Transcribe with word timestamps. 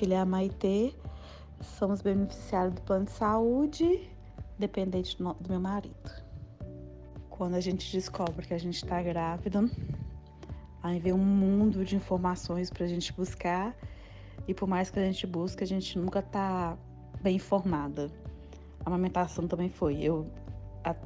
filha 0.00 0.14
é 0.14 0.18
a 0.18 0.24
Maitê, 0.24 0.94
somos 1.60 2.00
beneficiários 2.00 2.72
do 2.72 2.80
plano 2.80 3.04
de 3.04 3.10
saúde, 3.10 4.08
dependente 4.58 5.14
do 5.18 5.36
meu 5.46 5.60
marido. 5.60 6.10
Quando 7.28 7.54
a 7.54 7.60
gente 7.60 7.92
descobre 7.92 8.46
que 8.46 8.54
a 8.54 8.58
gente 8.58 8.76
está 8.76 9.02
grávida, 9.02 9.68
aí 10.82 10.98
vem 10.98 11.12
um 11.12 11.18
mundo 11.18 11.84
de 11.84 11.96
informações 11.96 12.70
para 12.70 12.86
a 12.86 12.88
gente 12.88 13.12
buscar 13.12 13.76
e 14.48 14.54
por 14.54 14.66
mais 14.66 14.88
que 14.88 14.98
a 14.98 15.04
gente 15.04 15.26
busque, 15.26 15.62
a 15.62 15.66
gente 15.66 15.98
nunca 15.98 16.20
está 16.20 16.78
bem 17.20 17.36
informada. 17.36 18.10
A 18.82 18.88
amamentação 18.88 19.46
também 19.46 19.68
foi. 19.68 20.00
Eu 20.02 20.26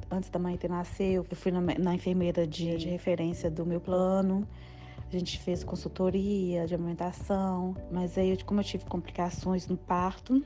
antes 0.09 0.29
da 0.29 0.39
mãe 0.39 0.55
ter 0.55 0.69
nascido, 0.69 1.27
eu 1.29 1.35
fui 1.35 1.51
na, 1.51 1.59
na 1.59 1.95
enfermeira 1.95 2.47
de, 2.47 2.77
de, 2.77 2.87
referência 2.87 3.51
do 3.51 3.65
meu 3.65 3.81
plano. 3.81 4.47
A 5.15 5.17
gente 5.17 5.39
fez 5.39 5.63
consultoria 5.63 6.67
de 6.67 6.75
amamentação, 6.75 7.73
mas 7.89 8.17
aí, 8.17 8.35
como 8.43 8.59
eu 8.59 8.65
tive 8.65 8.83
complicações 8.83 9.65
no 9.65 9.77
parto, 9.77 10.43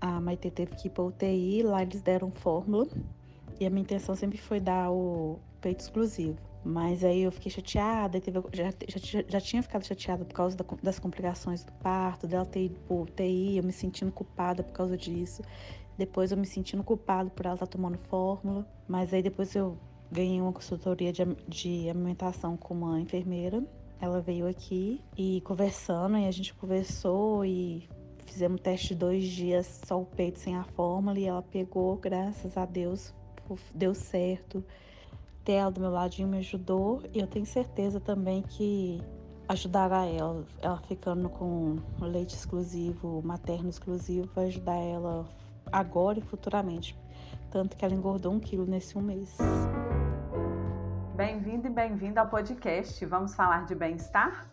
a 0.00 0.20
Maite 0.20 0.48
teve 0.48 0.76
que 0.76 0.86
ir 0.86 0.90
para 0.92 1.02
UTI, 1.02 1.64
lá 1.64 1.82
eles 1.82 2.00
deram 2.02 2.30
fórmula. 2.30 2.86
E 3.58 3.66
a 3.66 3.70
minha 3.70 3.82
intenção 3.82 4.14
sempre 4.14 4.38
foi 4.38 4.60
dar 4.60 4.92
o 4.92 5.40
peito 5.60 5.80
exclusivo. 5.80 6.38
Mas 6.64 7.02
aí 7.02 7.22
eu 7.22 7.32
fiquei 7.32 7.50
chateada, 7.50 8.20
teve, 8.20 8.40
já, 8.52 8.70
já, 8.86 9.24
já 9.26 9.40
tinha 9.40 9.60
ficado 9.60 9.84
chateada 9.84 10.24
por 10.24 10.34
causa 10.34 10.56
da, 10.56 10.64
das 10.80 11.00
complicações 11.00 11.64
do 11.64 11.72
parto, 11.72 12.28
dela 12.28 12.46
ter 12.46 12.66
ido 12.66 12.78
pro 12.86 13.02
UTI, 13.02 13.56
eu 13.56 13.64
me 13.64 13.72
sentindo 13.72 14.12
culpada 14.12 14.62
por 14.62 14.72
causa 14.72 14.96
disso. 14.96 15.42
Depois 15.98 16.30
eu 16.30 16.38
me 16.38 16.46
sentindo 16.46 16.84
culpada 16.84 17.28
por 17.28 17.44
ela 17.44 17.56
estar 17.56 17.66
tomando 17.66 17.98
fórmula. 17.98 18.64
Mas 18.86 19.12
aí 19.12 19.20
depois 19.20 19.52
eu 19.56 19.76
ganhei 20.12 20.40
uma 20.40 20.52
consultoria 20.52 21.12
de, 21.12 21.24
de 21.48 21.90
amamentação 21.90 22.56
com 22.56 22.72
uma 22.72 23.00
enfermeira. 23.00 23.64
Ela 24.02 24.20
veio 24.20 24.46
aqui 24.46 25.00
e 25.16 25.40
conversando, 25.42 26.18
e 26.18 26.26
a 26.26 26.30
gente 26.30 26.52
conversou 26.52 27.44
e 27.44 27.88
fizemos 28.26 28.60
teste 28.60 28.94
dois 28.94 29.24
dias, 29.24 29.80
só 29.86 29.98
o 29.98 30.04
peito 30.04 30.38
sem 30.38 30.56
a 30.56 30.64
fórmula, 30.64 31.18
e 31.18 31.24
ela 31.24 31.42
pegou, 31.42 31.96
graças 31.96 32.56
a 32.56 32.66
Deus, 32.66 33.14
deu 33.74 33.94
certo 33.94 34.62
ter 35.44 35.52
ela 35.52 35.70
do 35.70 35.80
meu 35.80 35.90
ladinho 35.90 36.28
me 36.28 36.38
ajudou 36.38 37.02
e 37.12 37.18
eu 37.18 37.26
tenho 37.26 37.46
certeza 37.46 37.98
também 38.00 38.42
que 38.42 39.00
ajudará 39.48 40.06
ela, 40.06 40.44
ela 40.60 40.78
ficando 40.88 41.28
com 41.28 41.76
leite 42.00 42.34
exclusivo, 42.34 43.20
materno 43.24 43.68
exclusivo, 43.68 44.28
vai 44.34 44.46
ajudar 44.46 44.76
ela 44.76 45.28
agora 45.70 46.18
e 46.18 46.22
futuramente. 46.22 46.96
Tanto 47.50 47.76
que 47.76 47.84
ela 47.84 47.94
engordou 47.94 48.32
um 48.32 48.40
quilo 48.40 48.64
nesse 48.64 48.96
um 48.96 49.02
mês. 49.02 49.36
Bem-vindo 51.16 51.66
e 51.66 51.70
bem-vinda 51.70 52.22
ao 52.22 52.28
podcast 52.28 53.04
Vamos 53.04 53.34
Falar 53.34 53.66
de 53.66 53.74
Bem-Estar? 53.74 54.48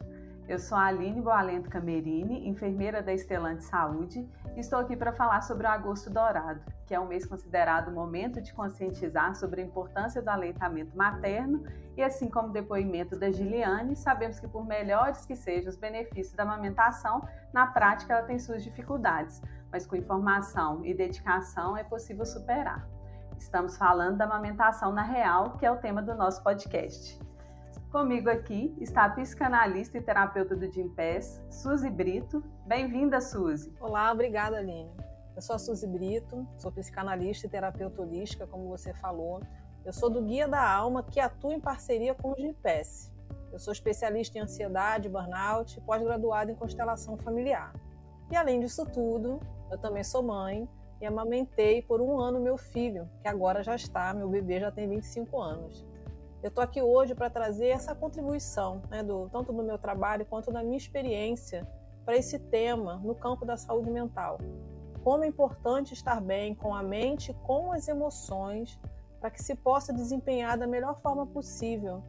Eu 0.46 0.60
sou 0.60 0.78
a 0.78 0.88
Aline 0.88 1.22
Boalento 1.22 1.70
Camerini, 1.70 2.50
enfermeira 2.50 3.02
da 3.02 3.14
Estelante 3.14 3.64
Saúde, 3.64 4.28
e 4.58 4.60
estou 4.60 4.78
aqui 4.78 4.98
para 4.98 5.14
falar 5.14 5.42
sobre 5.42 5.66
o 5.66 5.70
Agosto 5.70 6.10
Dourado, 6.10 6.60
que 6.86 6.94
é 6.94 7.00
um 7.00 7.08
mês 7.08 7.26
considerado 7.26 7.90
um 7.90 7.94
momento 7.94 8.42
de 8.42 8.54
conscientizar 8.54 9.36
sobre 9.36 9.62
a 9.62 9.64
importância 9.64 10.22
do 10.22 10.28
aleitamento 10.28 10.98
materno 10.98 11.64
e 11.96 12.04
assim 12.04 12.30
como 12.30 12.50
o 12.50 12.52
depoimento 12.52 13.18
da 13.18 13.32
Giliane, 13.32 13.96
sabemos 13.96 14.38
que 14.38 14.48
por 14.48 14.66
melhores 14.66 15.26
que 15.26 15.38
sejam 15.38 15.70
os 15.70 15.78
benefícios 15.78 16.36
da 16.36 16.44
amamentação, 16.44 17.26
na 17.54 17.68
prática 17.68 18.16
ela 18.16 18.28
tem 18.28 18.38
suas 18.38 18.66
dificuldades, 18.66 19.42
mas 19.72 19.88
com 19.88 19.96
informação 19.96 20.84
e 20.84 20.94
dedicação 20.94 21.78
é 21.78 21.86
possível 21.86 22.26
superar. 22.26 22.99
Estamos 23.40 23.78
falando 23.78 24.18
da 24.18 24.26
amamentação 24.26 24.92
na 24.92 25.02
real, 25.02 25.52
que 25.58 25.66
é 25.66 25.72
o 25.72 25.78
tema 25.78 26.02
do 26.02 26.14
nosso 26.14 26.44
podcast. 26.44 27.18
Comigo 27.90 28.30
aqui 28.30 28.76
está 28.80 29.06
a 29.06 29.10
psicanalista 29.10 29.98
e 29.98 30.02
terapeuta 30.02 30.58
do 30.58 30.70
Gimpass, 30.70 31.42
Suzy 31.50 31.90
Brito. 31.90 32.44
Bem-vinda, 32.68 33.22
Suzy. 33.22 33.74
Olá, 33.80 34.12
obrigada, 34.12 34.58
Aline. 34.58 34.92
Eu 35.36 35.42
sou 35.42 35.56
a 35.56 35.60
Suzy 35.60 35.88
Brito, 35.88 36.46
sou 36.58 36.70
psicanalista 36.70 37.48
e 37.48 37.50
terapeuta 37.50 38.02
holística, 38.02 38.46
como 38.46 38.68
você 38.68 38.94
falou. 38.94 39.42
Eu 39.86 39.94
sou 39.94 40.10
do 40.10 40.22
Guia 40.22 40.48
da 40.48 40.62
Alma, 40.62 41.02
que 41.02 41.20
atua 41.20 41.54
em 41.54 41.62
parceria 41.62 42.14
com 42.14 42.34
o 42.34 42.36
Gimpass. 42.36 43.10
Eu 43.54 43.58
sou 43.58 43.72
especialista 43.72 44.38
em 44.38 44.42
ansiedade, 44.42 45.08
burnout 45.08 45.78
e 45.78 45.82
pós-graduada 45.82 46.52
em 46.52 46.56
constelação 46.56 47.18
familiar. 47.18 47.72
E 48.30 48.36
além 48.36 48.60
disso 48.60 48.86
tudo, 48.86 49.40
eu 49.72 49.78
também 49.78 50.04
sou 50.04 50.22
mãe 50.22 50.70
e 51.02 51.06
amamentei 51.06 51.82
por 51.82 52.02
um 52.02 52.20
ano 52.20 52.40
meu 52.40 52.58
filho, 52.58 53.10
que 53.22 53.28
agora 53.28 53.64
já 53.64 53.76
está, 53.76 54.14
meu 54.14 54.28
bebê 54.28 54.60
já 54.60 54.72
tem 54.72 54.88
25 54.88 55.40
anos. 55.42 55.86
Eu 56.42 56.50
estou 56.50 56.64
aqui 56.64 56.82
hoje 56.82 57.14
para 57.14 57.30
trazer 57.30 57.68
essa 57.68 57.94
contribuição, 57.94 58.82
né, 58.90 59.04
do, 59.04 59.30
tanto 59.30 59.52
do 59.52 59.64
meu 59.64 59.78
trabalho 59.78 60.26
quanto 60.26 60.52
da 60.52 60.64
minha 60.64 60.78
experiência, 60.78 61.68
para 62.06 62.16
esse 62.16 62.40
tema 62.40 62.96
no 62.98 63.14
campo 63.14 63.46
da 63.46 63.58
saúde 63.58 63.92
mental. 63.92 64.40
Como 65.04 65.24
é 65.24 65.28
importante 65.28 65.94
estar 65.94 66.22
bem 66.22 66.56
com 66.56 66.74
a 66.74 66.82
mente, 66.82 67.34
com 67.44 67.72
as 67.72 67.88
emoções, 67.88 68.80
para 69.20 69.30
que 69.30 69.44
se 69.44 69.54
possa 69.54 69.92
desempenhar 69.92 70.58
da 70.58 70.66
melhor 70.66 70.96
forma 71.00 71.26
possível 71.26 72.02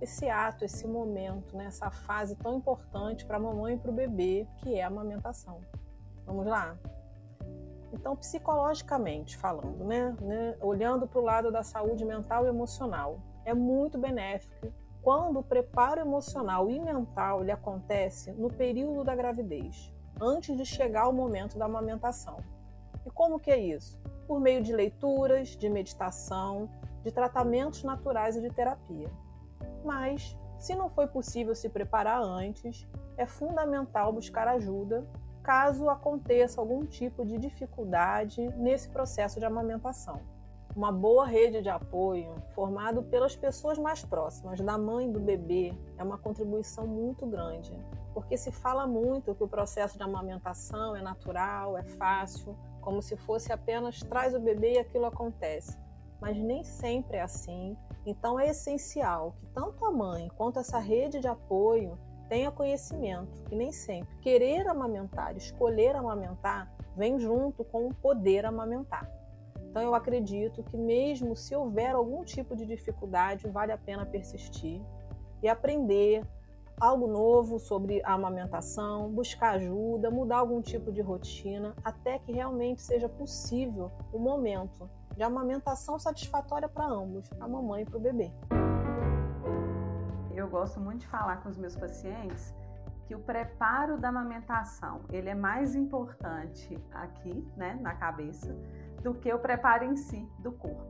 esse 0.00 0.28
ato, 0.28 0.64
esse 0.64 0.86
momento, 0.86 1.56
né, 1.56 1.66
essa 1.66 1.90
fase 1.90 2.36
tão 2.36 2.56
importante 2.56 3.24
para 3.24 3.36
a 3.36 3.40
mamãe 3.40 3.74
e 3.74 3.78
para 3.78 3.90
o 3.90 3.94
bebê, 3.94 4.46
que 4.58 4.74
é 4.74 4.82
a 4.82 4.88
amamentação. 4.88 5.60
Vamos 6.26 6.44
lá? 6.46 6.76
Então, 7.96 8.14
psicologicamente 8.14 9.36
falando, 9.36 9.84
né, 9.84 10.14
né 10.20 10.56
olhando 10.60 11.08
para 11.08 11.18
o 11.18 11.24
lado 11.24 11.50
da 11.50 11.62
saúde 11.62 12.04
mental 12.04 12.44
e 12.44 12.48
emocional, 12.48 13.18
é 13.44 13.54
muito 13.54 13.98
benéfico 13.98 14.72
quando 15.02 15.38
o 15.38 15.42
preparo 15.42 16.00
emocional 16.00 16.68
e 16.70 16.78
mental 16.78 17.40
ele 17.40 17.50
acontece 17.50 18.32
no 18.32 18.48
período 18.48 19.02
da 19.02 19.14
gravidez, 19.14 19.92
antes 20.20 20.56
de 20.56 20.64
chegar 20.64 21.08
o 21.08 21.12
momento 21.12 21.56
da 21.58 21.64
amamentação. 21.64 22.38
E 23.04 23.10
como 23.10 23.40
que 23.40 23.50
é 23.50 23.58
isso? 23.58 23.98
Por 24.26 24.40
meio 24.40 24.62
de 24.62 24.72
leituras, 24.72 25.50
de 25.50 25.68
meditação, 25.68 26.68
de 27.02 27.10
tratamentos 27.10 27.82
naturais 27.82 28.36
e 28.36 28.42
de 28.42 28.50
terapia. 28.50 29.08
Mas, 29.84 30.36
se 30.58 30.74
não 30.74 30.90
foi 30.90 31.06
possível 31.06 31.54
se 31.54 31.68
preparar 31.68 32.20
antes, 32.20 32.86
é 33.16 33.24
fundamental 33.24 34.12
buscar 34.12 34.48
ajuda 34.48 35.06
caso 35.46 35.88
aconteça 35.88 36.60
algum 36.60 36.84
tipo 36.84 37.24
de 37.24 37.38
dificuldade 37.38 38.48
nesse 38.56 38.88
processo 38.88 39.38
de 39.38 39.46
amamentação 39.46 40.20
uma 40.76 40.92
boa 40.92 41.26
rede 41.26 41.62
de 41.62 41.70
apoio 41.70 42.34
formado 42.54 43.02
pelas 43.04 43.34
pessoas 43.34 43.78
mais 43.78 44.04
próximas, 44.04 44.60
da 44.60 44.76
mãe 44.76 45.10
do 45.10 45.18
bebê, 45.18 45.72
é 45.96 46.04
uma 46.04 46.18
contribuição 46.18 46.86
muito 46.86 47.24
grande, 47.26 47.72
porque 48.12 48.36
se 48.36 48.52
fala 48.52 48.86
muito 48.86 49.34
que 49.34 49.42
o 49.42 49.48
processo 49.48 49.96
de 49.96 50.02
amamentação 50.02 50.94
é 50.94 51.00
natural, 51.00 51.78
é 51.78 51.82
fácil, 51.82 52.54
como 52.82 53.00
se 53.00 53.16
fosse 53.16 53.50
apenas 53.50 54.00
traz 54.00 54.34
o 54.34 54.40
bebê 54.40 54.74
e 54.74 54.78
aquilo 54.78 55.06
acontece. 55.06 55.78
Mas 56.20 56.36
nem 56.36 56.62
sempre 56.62 57.16
é 57.16 57.22
assim. 57.22 57.74
Então 58.04 58.38
é 58.38 58.48
essencial 58.48 59.34
que 59.38 59.46
tanto 59.46 59.82
a 59.84 59.90
mãe 59.90 60.28
quanto 60.36 60.58
essa 60.58 60.78
rede 60.78 61.20
de 61.20 61.28
apoio 61.28 61.98
tenha 62.28 62.50
conhecimento 62.50 63.42
que 63.44 63.54
nem 63.54 63.72
sempre 63.72 64.16
querer 64.18 64.66
amamentar, 64.68 65.36
escolher 65.36 65.94
amamentar, 65.96 66.70
vem 66.96 67.18
junto 67.18 67.64
com 67.64 67.86
o 67.86 67.94
poder 67.94 68.44
amamentar. 68.44 69.10
Então 69.70 69.82
eu 69.82 69.94
acredito 69.94 70.62
que 70.62 70.76
mesmo 70.76 71.36
se 71.36 71.54
houver 71.54 71.94
algum 71.94 72.24
tipo 72.24 72.56
de 72.56 72.64
dificuldade, 72.64 73.48
vale 73.48 73.72
a 73.72 73.78
pena 73.78 74.06
persistir 74.06 74.80
e 75.42 75.48
aprender 75.48 76.24
algo 76.80 77.06
novo 77.06 77.58
sobre 77.58 78.02
a 78.04 78.14
amamentação, 78.14 79.10
buscar 79.10 79.56
ajuda, 79.56 80.10
mudar 80.10 80.38
algum 80.38 80.60
tipo 80.60 80.92
de 80.92 81.00
rotina, 81.00 81.74
até 81.82 82.18
que 82.18 82.32
realmente 82.32 82.82
seja 82.82 83.08
possível 83.08 83.90
o 84.12 84.18
momento 84.18 84.88
de 85.16 85.22
amamentação 85.22 85.98
satisfatória 85.98 86.68
para 86.68 86.86
ambos, 86.86 87.30
a 87.40 87.48
mamãe 87.48 87.82
e 87.82 87.86
para 87.86 87.96
o 87.96 88.00
bebê. 88.00 88.30
Eu 90.36 90.48
gosto 90.48 90.78
muito 90.78 91.00
de 91.00 91.06
falar 91.06 91.36
com 91.38 91.48
os 91.48 91.56
meus 91.56 91.74
pacientes 91.74 92.54
que 93.06 93.14
o 93.14 93.20
preparo 93.20 93.96
da 93.96 94.10
amamentação 94.10 95.00
ele 95.08 95.30
é 95.30 95.34
mais 95.34 95.74
importante 95.74 96.78
aqui, 96.92 97.50
né, 97.56 97.78
na 97.80 97.94
cabeça, 97.94 98.54
do 99.02 99.14
que 99.14 99.32
o 99.32 99.38
preparo 99.38 99.84
em 99.84 99.96
si 99.96 100.28
do 100.40 100.52
corpo. 100.52 100.84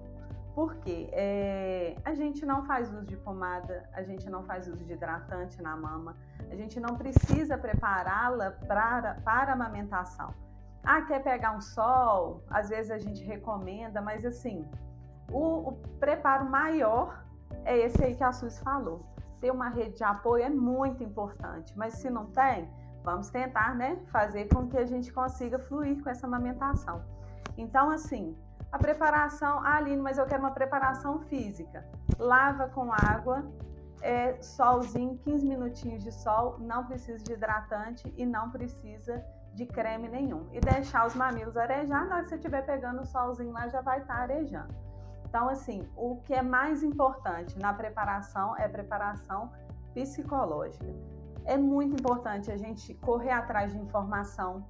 Porque 0.53 1.09
é, 1.13 1.95
a 2.05 2.13
gente 2.13 2.45
não 2.45 2.65
faz 2.65 2.93
uso 2.93 3.05
de 3.05 3.17
pomada, 3.19 3.89
a 3.93 4.03
gente 4.03 4.29
não 4.29 4.43
faz 4.43 4.67
uso 4.67 4.83
de 4.85 4.95
hidratante 4.95 5.63
na 5.63 5.77
mama, 5.77 6.17
a 6.51 6.57
gente 6.57 6.81
não 6.81 6.97
precisa 6.97 7.57
prepará-la 7.57 8.51
para, 8.67 9.15
para 9.23 9.53
a 9.53 9.55
amamentação. 9.55 10.35
Ah, 10.83 11.03
quer 11.03 11.23
pegar 11.23 11.53
um 11.53 11.61
sol? 11.61 12.43
Às 12.51 12.69
vezes 12.69 12.91
a 12.91 12.99
gente 12.99 13.23
recomenda, 13.23 14.01
mas 14.03 14.25
assim, 14.25 14.69
o, 15.31 15.69
o 15.69 15.73
preparo 16.01 16.47
maior 16.47 17.25
é 17.65 17.77
esse 17.79 18.03
aí 18.03 18.17
que 18.17 18.25
a 18.25 18.33
Suzy 18.33 18.61
falou. 18.61 19.16
Ter 19.41 19.51
uma 19.51 19.69
rede 19.69 19.97
de 19.97 20.05
apoio 20.05 20.45
é 20.45 20.51
muito 20.51 21.03
importante, 21.03 21.77
mas 21.77 21.95
se 21.95 22.09
não 22.11 22.27
tem, 22.27 22.69
vamos 23.05 23.29
tentar, 23.29 23.75
né, 23.75 23.99
fazer 24.11 24.49
com 24.49 24.67
que 24.67 24.77
a 24.77 24.85
gente 24.85 25.13
consiga 25.13 25.59
fluir 25.59 26.03
com 26.03 26.11
essa 26.11 26.27
amamentação. 26.27 27.03
Então, 27.57 27.91
assim, 27.91 28.37
a 28.73 28.79
preparação, 28.79 29.61
ah, 29.65 29.77
Aline, 29.77 30.03
mas 30.03 30.19
eu 30.19 30.27
quero 30.27 30.43
uma 30.43 30.51
preparação 30.51 31.21
física. 31.21 31.87
Lava 32.19 32.69
com 32.69 32.93
água, 32.93 33.45
é, 34.03 34.41
solzinho, 34.43 35.19
15 35.19 35.47
minutinhos 35.47 36.03
de 36.03 36.13
sol, 36.13 36.59
não 36.59 36.85
precisa 36.85 37.23
de 37.23 37.33
hidratante 37.33 38.13
e 38.17 38.27
não 38.27 38.51
precisa 38.51 39.25
de 39.55 39.65
creme 39.67 40.09
nenhum. 40.09 40.47
E 40.53 40.61
deixar 40.61 41.07
os 41.07 41.15
mamilos 41.15 41.57
arejar, 41.57 42.07
na 42.07 42.17
hora 42.17 42.23
que 42.25 42.29
você 42.29 42.35
estiver 42.35 42.65
pegando 42.67 43.03
o 43.03 43.07
solzinho 43.07 43.53
lá, 43.53 43.69
já 43.69 43.81
vai 43.81 44.01
estar 44.01 44.17
tá 44.17 44.21
arejando. 44.21 44.75
Então, 45.37 45.51
assim, 45.51 45.87
o 45.95 46.17
que 46.25 46.33
é 46.33 46.41
mais 46.41 46.83
importante 46.83 47.59
na 47.59 47.71
preparação 47.71 48.57
é 48.57 48.67
preparação 48.67 49.53
psicológica. 49.93 50.87
É 51.45 51.59
muito 51.59 51.93
importante 52.01 52.51
a 52.51 52.57
gente 52.57 52.95
correr 52.95 53.33
atrás 53.33 53.71
de 53.71 53.79
informação, 53.79 54.67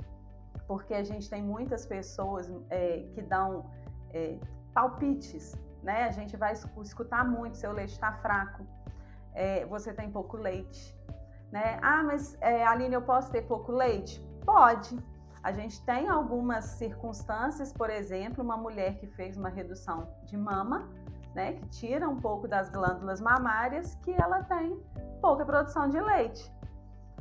porque 0.66 0.92
a 0.92 1.04
gente 1.04 1.30
tem 1.30 1.40
muitas 1.40 1.86
pessoas 1.86 2.50
é, 2.68 3.06
que 3.14 3.22
dão 3.22 3.70
é, 4.12 4.40
palpites, 4.74 5.54
né? 5.84 6.02
A 6.02 6.10
gente 6.10 6.36
vai 6.36 6.52
escutar 6.52 7.24
muito, 7.24 7.56
seu 7.56 7.70
leite 7.70 7.92
está 7.92 8.14
fraco, 8.14 8.66
é, 9.34 9.64
você 9.66 9.92
tem 9.92 10.10
pouco 10.10 10.36
leite, 10.36 10.98
né? 11.52 11.78
Ah, 11.80 12.02
mas 12.02 12.36
é, 12.40 12.66
Aline, 12.66 12.96
eu 12.96 13.02
posso 13.02 13.30
ter 13.30 13.42
pouco 13.42 13.70
leite? 13.70 14.20
Pode. 14.44 14.98
A 15.46 15.52
gente 15.52 15.80
tem 15.82 16.08
algumas 16.08 16.64
circunstâncias, 16.64 17.72
por 17.72 17.88
exemplo, 17.88 18.42
uma 18.42 18.56
mulher 18.56 18.96
que 18.96 19.06
fez 19.06 19.36
uma 19.36 19.48
redução 19.48 20.08
de 20.24 20.36
mama, 20.36 20.88
né, 21.36 21.52
que 21.52 21.68
tira 21.68 22.08
um 22.08 22.16
pouco 22.16 22.48
das 22.48 22.68
glândulas 22.68 23.20
mamárias, 23.20 23.94
que 24.02 24.10
ela 24.10 24.42
tem 24.42 24.76
pouca 25.22 25.46
produção 25.46 25.88
de 25.88 26.00
leite. 26.00 26.52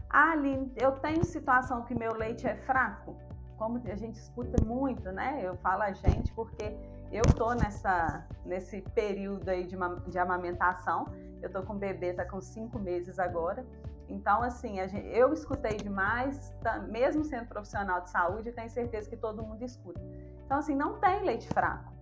Ah, 0.10 0.34
eu 0.76 0.94
tenho 0.94 1.24
situação 1.24 1.84
que 1.84 1.94
meu 1.94 2.16
leite 2.16 2.48
é 2.48 2.56
fraco, 2.56 3.16
como 3.58 3.80
a 3.86 3.96
gente 3.96 4.16
escuta 4.16 4.60
muito, 4.66 5.12
né? 5.12 5.42
Eu 5.44 5.56
falo 5.58 5.84
a 5.84 5.92
gente 5.92 6.34
porque 6.34 6.76
eu 7.12 7.22
tô 7.36 7.54
nessa, 7.54 8.26
nesse 8.44 8.82
período 8.82 9.48
aí 9.50 9.68
de, 9.68 9.78
de 10.08 10.18
amamentação. 10.18 11.06
Eu 11.44 11.52
tô 11.52 11.62
com 11.62 11.74
o 11.74 11.78
bebê, 11.78 12.12
tá 12.12 12.26
com 12.26 12.42
cinco 12.42 12.80
meses 12.80 13.20
agora. 13.20 13.64
Então, 14.08 14.42
assim, 14.44 14.76
gente, 14.88 15.08
eu 15.08 15.34
escutei 15.34 15.78
demais, 15.78 16.54
mesmo 16.90 17.24
sendo 17.24 17.48
profissional 17.48 18.02
de 18.02 18.10
saúde, 18.10 18.52
tenho 18.52 18.70
certeza 18.70 19.10
que 19.10 19.18
todo 19.18 19.44
mundo 19.44 19.64
escuta. 19.64 20.00
Então, 20.46 20.60
assim, 20.60 20.76
não 20.76 21.00
tem 21.00 21.24
leite 21.24 21.48
fraco. 21.48 21.94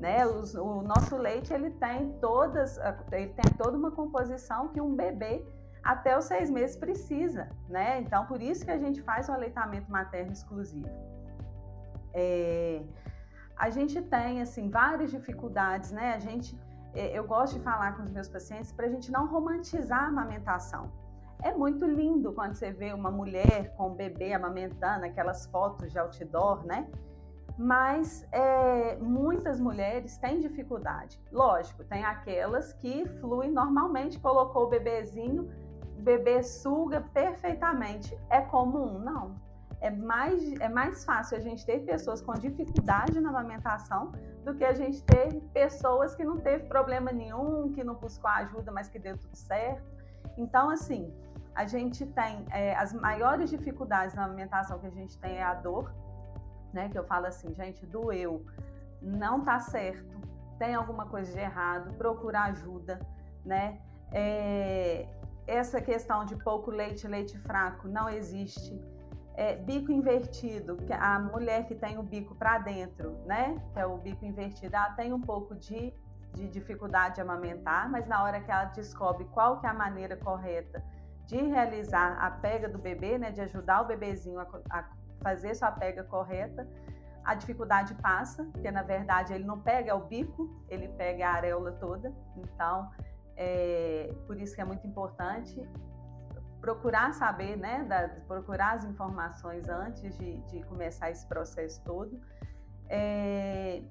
Né? 0.00 0.26
Os, 0.26 0.54
o 0.54 0.82
nosso 0.82 1.16
leite 1.16 1.52
ele 1.52 1.70
tem 1.70 2.12
todas, 2.20 2.78
ele 3.12 3.32
tem 3.32 3.52
toda 3.56 3.76
uma 3.76 3.90
composição 3.90 4.68
que 4.68 4.80
um 4.80 4.94
bebê 4.94 5.46
até 5.82 6.16
os 6.16 6.24
seis 6.24 6.50
meses 6.50 6.76
precisa, 6.76 7.48
né? 7.68 8.00
Então, 8.00 8.26
por 8.26 8.40
isso 8.40 8.64
que 8.64 8.70
a 8.70 8.78
gente 8.78 9.02
faz 9.02 9.28
o 9.28 9.32
aleitamento 9.32 9.90
materno 9.90 10.32
exclusivo. 10.32 10.88
É, 12.14 12.82
a 13.56 13.70
gente 13.70 14.00
tem 14.02 14.40
assim 14.40 14.70
várias 14.70 15.10
dificuldades, 15.10 15.90
né? 15.90 16.14
A 16.14 16.18
gente, 16.18 16.58
é, 16.94 17.18
eu 17.18 17.24
gosto 17.26 17.54
de 17.54 17.60
falar 17.60 17.96
com 17.96 18.02
os 18.02 18.10
meus 18.10 18.28
pacientes 18.28 18.70
para 18.72 18.86
a 18.86 18.90
gente 18.90 19.10
não 19.10 19.26
romantizar 19.26 20.04
a 20.04 20.06
amamentação. 20.06 20.90
É 21.42 21.52
muito 21.52 21.84
lindo 21.84 22.32
quando 22.32 22.54
você 22.54 22.70
vê 22.70 22.92
uma 22.92 23.10
mulher 23.10 23.74
com 23.76 23.88
um 23.88 23.94
bebê 23.94 24.32
amamentando, 24.32 25.04
aquelas 25.04 25.46
fotos 25.46 25.90
de 25.90 25.98
outdoor, 25.98 26.64
né? 26.64 26.88
Mas 27.58 28.26
é, 28.32 28.96
muitas 28.96 29.60
mulheres 29.60 30.16
têm 30.18 30.40
dificuldade. 30.40 31.20
Lógico, 31.30 31.84
tem 31.84 32.04
aquelas 32.04 32.72
que 32.74 33.06
fluem 33.20 33.50
normalmente, 33.50 34.18
colocou 34.20 34.64
o 34.64 34.68
bebezinho, 34.68 35.50
o 35.98 36.02
bebê 36.02 36.42
suga 36.42 37.00
perfeitamente. 37.12 38.16
É 38.30 38.40
comum? 38.40 38.98
Não. 38.98 39.34
É 39.80 39.90
mais, 39.90 40.52
é 40.60 40.68
mais 40.68 41.04
fácil 41.04 41.36
a 41.36 41.40
gente 41.40 41.66
ter 41.66 41.80
pessoas 41.80 42.22
com 42.22 42.32
dificuldade 42.34 43.20
na 43.20 43.30
amamentação 43.30 44.12
do 44.44 44.54
que 44.54 44.64
a 44.64 44.72
gente 44.72 45.02
ter 45.02 45.40
pessoas 45.52 46.14
que 46.14 46.24
não 46.24 46.38
teve 46.38 46.68
problema 46.68 47.10
nenhum, 47.10 47.72
que 47.72 47.82
não 47.82 47.94
buscou 47.94 48.30
ajuda, 48.30 48.70
mas 48.70 48.88
que 48.88 48.98
deu 48.98 49.18
tudo 49.18 49.34
certo. 49.34 49.90
Então, 50.38 50.70
assim, 50.70 51.12
a 51.54 51.66
gente 51.66 52.06
tem 52.06 52.46
é, 52.50 52.74
as 52.74 52.92
maiores 52.92 53.50
dificuldades 53.50 54.14
na 54.14 54.24
alimentação 54.24 54.78
que 54.78 54.86
a 54.86 54.90
gente 54.90 55.18
tem 55.18 55.36
é 55.36 55.42
a 55.42 55.54
dor, 55.54 55.92
né? 56.72 56.88
Que 56.88 56.98
eu 56.98 57.04
falo 57.04 57.26
assim, 57.26 57.52
gente, 57.54 57.84
doeu, 57.84 58.44
não 59.00 59.44
tá 59.44 59.58
certo, 59.60 60.16
tem 60.58 60.74
alguma 60.74 61.06
coisa 61.06 61.32
de 61.32 61.38
errado, 61.38 61.92
procura 61.94 62.44
ajuda, 62.44 63.00
né? 63.44 63.80
É, 64.10 65.06
essa 65.46 65.80
questão 65.80 66.24
de 66.24 66.36
pouco 66.36 66.70
leite, 66.70 67.06
leite 67.06 67.38
fraco, 67.38 67.88
não 67.88 68.08
existe. 68.08 68.80
É, 69.34 69.56
bico 69.56 69.90
invertido, 69.90 70.76
que 70.76 70.92
a 70.92 71.18
mulher 71.18 71.66
que 71.66 71.74
tem 71.74 71.98
o 71.98 72.02
bico 72.02 72.34
para 72.34 72.58
dentro, 72.58 73.12
né? 73.24 73.60
Que 73.72 73.80
é 73.80 73.86
o 73.86 73.96
bico 73.96 74.24
invertido, 74.24 74.76
ela 74.76 74.90
tem 74.90 75.12
um 75.12 75.20
pouco 75.20 75.54
de, 75.54 75.92
de 76.34 76.48
dificuldade 76.48 77.16
de 77.16 77.22
amamentar, 77.22 77.90
mas 77.90 78.06
na 78.06 78.22
hora 78.22 78.40
que 78.40 78.50
ela 78.50 78.66
descobre 78.66 79.24
qual 79.26 79.58
que 79.58 79.66
é 79.66 79.70
a 79.70 79.74
maneira 79.74 80.16
correta 80.16 80.82
de 81.26 81.36
realizar 81.36 82.18
a 82.18 82.30
pega 82.30 82.68
do 82.68 82.78
bebê, 82.78 83.18
né, 83.18 83.30
de 83.30 83.40
ajudar 83.40 83.82
o 83.82 83.86
bebezinho 83.86 84.38
a, 84.38 84.46
a 84.70 84.84
fazer 85.22 85.54
sua 85.54 85.70
pega 85.70 86.02
correta, 86.04 86.68
a 87.24 87.34
dificuldade 87.34 87.94
passa, 87.96 88.44
porque 88.44 88.70
na 88.70 88.82
verdade 88.82 89.32
ele 89.32 89.44
não 89.44 89.60
pega 89.60 89.94
o 89.94 90.00
bico, 90.00 90.50
ele 90.68 90.88
pega 90.88 91.28
a 91.28 91.32
areola 91.32 91.72
toda. 91.72 92.12
Então, 92.36 92.90
é, 93.36 94.12
por 94.26 94.40
isso 94.40 94.54
que 94.54 94.60
é 94.60 94.64
muito 94.64 94.86
importante 94.86 95.66
procurar 96.60 97.12
saber, 97.12 97.56
né, 97.56 97.84
da, 97.84 98.08
procurar 98.26 98.74
as 98.74 98.84
informações 98.84 99.68
antes 99.68 100.16
de, 100.18 100.36
de 100.42 100.62
começar 100.64 101.10
esse 101.10 101.26
processo 101.26 101.82
todo. 101.84 102.20
É, 102.88 103.82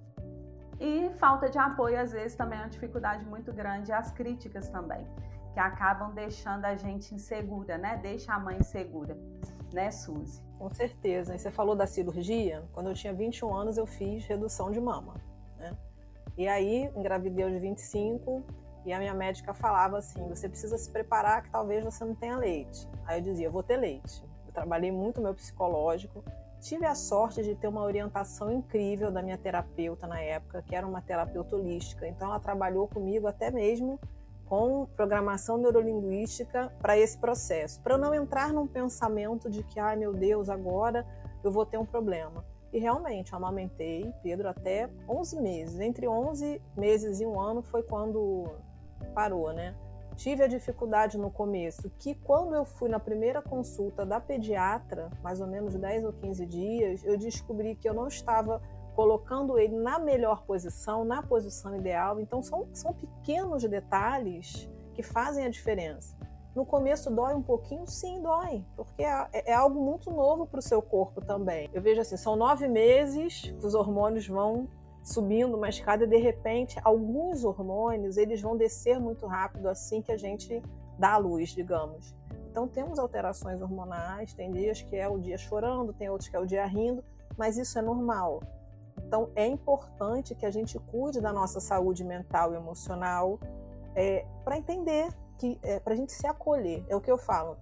e 0.79 1.09
falta 1.15 1.49
de 1.49 1.57
apoio, 1.57 1.99
às 1.99 2.11
vezes, 2.11 2.35
também 2.35 2.59
é 2.59 2.63
uma 2.63 2.69
dificuldade 2.69 3.25
muito 3.25 3.53
grande, 3.53 3.91
as 3.91 4.11
críticas 4.11 4.69
também 4.69 5.07
que 5.53 5.59
acabam 5.59 6.13
deixando 6.13 6.65
a 6.65 6.75
gente 6.75 7.13
insegura, 7.13 7.77
né? 7.77 7.99
Deixa 8.01 8.33
a 8.33 8.39
mãe 8.39 8.57
insegura, 8.57 9.17
né, 9.73 9.91
Suzy? 9.91 10.41
Com 10.57 10.73
certeza. 10.73 11.35
E 11.35 11.39
você 11.39 11.51
falou 11.51 11.75
da 11.75 11.85
cirurgia. 11.85 12.63
Quando 12.71 12.89
eu 12.89 12.93
tinha 12.93 13.13
21 13.13 13.53
anos, 13.53 13.77
eu 13.77 13.85
fiz 13.85 14.25
redução 14.25 14.71
de 14.71 14.79
mama, 14.79 15.15
né? 15.57 15.75
E 16.37 16.47
aí, 16.47 16.91
engravidei 16.95 17.43
aos 17.43 17.59
25 17.59 18.43
e 18.85 18.93
a 18.93 18.99
minha 18.99 19.13
médica 19.13 19.53
falava 19.53 19.97
assim: 19.97 20.27
você 20.27 20.47
precisa 20.47 20.77
se 20.77 20.89
preparar 20.89 21.43
que 21.43 21.49
talvez 21.49 21.83
você 21.83 22.03
não 22.05 22.15
tenha 22.15 22.37
leite. 22.37 22.87
Aí 23.05 23.19
eu 23.19 23.23
dizia: 23.23 23.49
vou 23.49 23.63
ter 23.63 23.77
leite. 23.77 24.23
Eu 24.47 24.53
trabalhei 24.53 24.91
muito 24.91 25.21
meu 25.21 25.33
psicológico. 25.33 26.23
Tive 26.59 26.85
a 26.85 26.93
sorte 26.93 27.41
de 27.41 27.55
ter 27.55 27.67
uma 27.67 27.81
orientação 27.81 28.51
incrível 28.51 29.11
da 29.11 29.23
minha 29.23 29.37
terapeuta 29.37 30.05
na 30.05 30.21
época, 30.21 30.61
que 30.61 30.75
era 30.75 30.85
uma 30.85 31.01
terapeuta 31.01 31.55
holística. 31.55 32.07
Então, 32.07 32.27
ela 32.27 32.39
trabalhou 32.39 32.87
comigo 32.87 33.27
até 33.27 33.49
mesmo 33.49 33.99
com 34.51 34.85
programação 34.97 35.57
neurolinguística 35.57 36.73
para 36.81 36.97
esse 36.97 37.17
processo, 37.17 37.79
para 37.79 37.97
não 37.97 38.13
entrar 38.13 38.51
num 38.51 38.67
pensamento 38.67 39.49
de 39.49 39.63
que, 39.63 39.79
ai 39.79 39.95
meu 39.95 40.11
Deus, 40.11 40.49
agora 40.49 41.07
eu 41.41 41.49
vou 41.49 41.65
ter 41.65 41.77
um 41.77 41.85
problema. 41.85 42.43
E 42.73 42.77
realmente, 42.77 43.31
eu 43.31 43.37
amamentei 43.37 44.13
Pedro 44.21 44.49
até 44.49 44.89
11 45.07 45.41
meses. 45.41 45.79
Entre 45.79 46.05
11 46.05 46.61
meses 46.75 47.21
e 47.21 47.25
um 47.25 47.39
ano 47.39 47.61
foi 47.61 47.81
quando 47.81 48.43
parou, 49.15 49.53
né? 49.53 49.73
Tive 50.17 50.43
a 50.43 50.47
dificuldade 50.47 51.17
no 51.17 51.31
começo, 51.31 51.89
que 51.97 52.13
quando 52.13 52.53
eu 52.53 52.65
fui 52.65 52.89
na 52.89 52.99
primeira 52.99 53.41
consulta 53.41 54.05
da 54.05 54.19
pediatra, 54.19 55.09
mais 55.23 55.39
ou 55.39 55.47
menos 55.47 55.75
10 55.75 56.03
ou 56.03 56.11
15 56.11 56.45
dias, 56.45 57.05
eu 57.05 57.17
descobri 57.17 57.73
que 57.73 57.87
eu 57.87 57.93
não 57.93 58.09
estava 58.09 58.61
colocando 58.95 59.57
ele 59.57 59.75
na 59.75 59.99
melhor 59.99 60.43
posição, 60.43 61.03
na 61.03 61.21
posição 61.21 61.75
ideal. 61.75 62.19
Então, 62.19 62.41
são, 62.41 62.67
são 62.73 62.93
pequenos 62.93 63.63
detalhes 63.63 64.69
que 64.93 65.03
fazem 65.03 65.45
a 65.45 65.49
diferença. 65.49 66.15
No 66.53 66.65
começo 66.65 67.09
dói 67.09 67.33
um 67.33 67.41
pouquinho? 67.41 67.87
Sim, 67.87 68.21
dói, 68.21 68.65
porque 68.75 69.03
é, 69.03 69.51
é 69.51 69.53
algo 69.53 69.81
muito 69.81 70.11
novo 70.11 70.45
para 70.45 70.59
o 70.59 70.61
seu 70.61 70.81
corpo 70.81 71.21
também. 71.21 71.69
Eu 71.73 71.81
vejo 71.81 72.01
assim, 72.01 72.17
são 72.17 72.35
nove 72.35 72.67
meses 72.67 73.53
que 73.57 73.65
os 73.65 73.73
hormônios 73.73 74.27
vão 74.27 74.67
subindo 75.01 75.55
uma 75.55 75.69
escada 75.69 76.03
e 76.03 76.07
de 76.07 76.17
repente 76.17 76.77
alguns 76.83 77.43
hormônios 77.43 78.17
eles 78.17 78.41
vão 78.41 78.55
descer 78.55 78.99
muito 78.99 79.25
rápido 79.25 79.67
assim 79.67 80.01
que 80.01 80.11
a 80.11 80.17
gente 80.17 80.61
dá 80.99 81.13
a 81.13 81.17
luz, 81.17 81.49
digamos. 81.49 82.13
Então 82.49 82.67
temos 82.67 82.99
alterações 82.99 83.61
hormonais, 83.61 84.33
tem 84.33 84.51
dias 84.51 84.81
que 84.81 84.97
é 84.97 85.07
o 85.07 85.17
dia 85.17 85.37
chorando, 85.37 85.93
tem 85.93 86.09
outros 86.09 86.29
que 86.29 86.35
é 86.35 86.39
o 86.39 86.45
dia 86.45 86.65
rindo, 86.65 87.01
mas 87.37 87.57
isso 87.57 87.79
é 87.79 87.81
normal. 87.81 88.41
Então, 89.11 89.29
é 89.35 89.45
importante 89.45 90.33
que 90.33 90.45
a 90.45 90.49
gente 90.49 90.79
cuide 90.79 91.19
da 91.19 91.33
nossa 91.33 91.59
saúde 91.59 92.01
mental 92.01 92.53
e 92.53 92.55
emocional 92.55 93.37
é, 93.93 94.25
para 94.41 94.57
entender, 94.57 95.09
que 95.37 95.59
é, 95.63 95.81
para 95.81 95.91
a 95.91 95.97
gente 95.97 96.13
se 96.13 96.25
acolher. 96.25 96.85
É 96.87 96.95
o 96.95 97.01
que 97.01 97.11
eu 97.11 97.17
falo. 97.17 97.57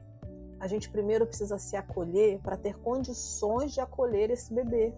A 0.60 0.68
gente 0.68 0.92
primeiro 0.92 1.26
precisa 1.26 1.58
se 1.58 1.76
acolher 1.76 2.38
para 2.44 2.56
ter 2.56 2.78
condições 2.78 3.74
de 3.74 3.82
acolher 3.82 4.30
esse 4.30 4.54
bebê. 4.54 4.94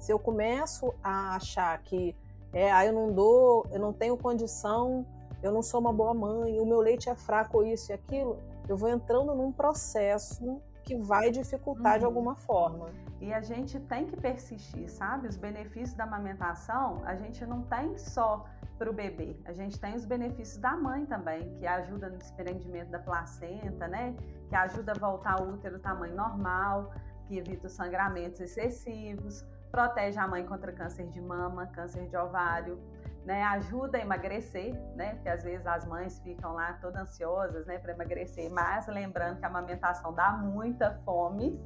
Se 0.00 0.12
eu 0.12 0.18
começo 0.18 0.92
a 1.04 1.36
achar 1.36 1.80
que 1.84 2.16
é, 2.52 2.72
ah, 2.72 2.84
eu 2.84 2.92
não 2.92 3.12
dou, 3.12 3.64
eu 3.70 3.78
não 3.78 3.92
tenho 3.92 4.16
condição, 4.16 5.06
eu 5.40 5.52
não 5.52 5.62
sou 5.62 5.78
uma 5.78 5.92
boa 5.92 6.12
mãe, 6.12 6.58
o 6.58 6.66
meu 6.66 6.80
leite 6.80 7.08
é 7.08 7.14
fraco, 7.14 7.62
isso 7.62 7.92
e 7.92 7.94
aquilo, 7.94 8.40
eu 8.68 8.76
vou 8.76 8.88
entrando 8.88 9.36
num 9.36 9.52
processo 9.52 10.60
que 10.82 10.96
vai 10.96 11.30
dificultar 11.30 11.94
uhum. 11.94 11.98
de 11.98 12.04
alguma 12.04 12.34
forma. 12.34 12.90
E 13.20 13.32
a 13.32 13.40
gente 13.40 13.78
tem 13.80 14.06
que 14.06 14.16
persistir, 14.16 14.90
sabe? 14.90 15.28
Os 15.28 15.36
benefícios 15.36 15.94
da 15.94 16.04
amamentação, 16.04 17.02
a 17.04 17.14
gente 17.14 17.44
não 17.46 17.62
tem 17.62 17.96
só 17.96 18.44
para 18.78 18.90
o 18.90 18.92
bebê, 18.92 19.36
a 19.44 19.52
gente 19.52 19.78
tem 19.78 19.94
os 19.94 20.04
benefícios 20.04 20.58
da 20.58 20.76
mãe 20.76 21.06
também, 21.06 21.54
que 21.54 21.66
ajuda 21.66 22.10
no 22.10 22.18
desprendimento 22.18 22.90
da 22.90 22.98
placenta, 22.98 23.86
né? 23.86 24.16
Que 24.48 24.56
ajuda 24.56 24.92
a 24.92 24.98
voltar 24.98 25.40
ao 25.40 25.48
útero 25.48 25.78
tamanho 25.78 26.16
normal, 26.16 26.92
que 27.28 27.38
evita 27.38 27.68
os 27.68 27.72
sangramentos 27.74 28.40
excessivos, 28.40 29.46
protege 29.70 30.18
a 30.18 30.26
mãe 30.26 30.44
contra 30.44 30.72
câncer 30.72 31.06
de 31.08 31.20
mama, 31.20 31.66
câncer 31.68 32.08
de 32.08 32.16
ovário, 32.16 32.78
né, 33.24 33.42
ajuda 33.44 33.98
a 33.98 34.00
emagrecer, 34.00 34.74
né, 34.96 35.14
porque 35.14 35.28
às 35.28 35.42
vezes 35.42 35.66
as 35.66 35.86
mães 35.86 36.18
ficam 36.20 36.54
lá 36.54 36.72
todas 36.74 37.02
ansiosas, 37.02 37.66
né, 37.66 37.78
para 37.78 37.92
emagrecer, 37.92 38.50
mas 38.50 38.86
lembrando 38.86 39.38
que 39.38 39.44
a 39.44 39.48
amamentação 39.48 40.12
dá 40.12 40.32
muita 40.32 40.92
fome, 41.04 41.60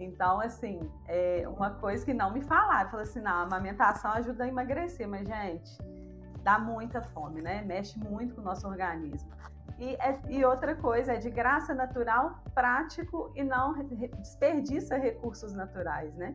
então, 0.00 0.40
assim, 0.40 0.80
é 1.06 1.44
uma 1.48 1.70
coisa 1.70 2.04
que 2.04 2.14
não 2.14 2.32
me 2.32 2.40
falaram, 2.40 2.88
falou 2.90 3.02
assim, 3.02 3.20
não, 3.20 3.32
a 3.32 3.42
amamentação 3.42 4.12
ajuda 4.12 4.44
a 4.44 4.48
emagrecer, 4.48 5.08
mas, 5.08 5.26
gente, 5.26 5.76
dá 6.42 6.58
muita 6.58 7.02
fome, 7.02 7.42
né, 7.42 7.62
mexe 7.62 7.98
muito 7.98 8.34
com 8.34 8.40
o 8.40 8.44
nosso 8.44 8.66
organismo. 8.66 9.28
E, 9.78 9.94
é, 9.96 10.20
e 10.28 10.44
outra 10.44 10.74
coisa, 10.74 11.12
é 11.12 11.16
de 11.18 11.30
graça 11.30 11.74
natural, 11.74 12.42
prático 12.52 13.32
e 13.34 13.44
não 13.44 13.74
desperdiça 14.18 14.96
recursos 14.96 15.52
naturais, 15.52 16.12
né? 16.16 16.34